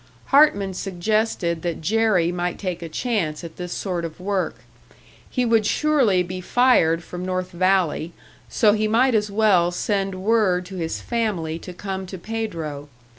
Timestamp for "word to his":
10.15-11.01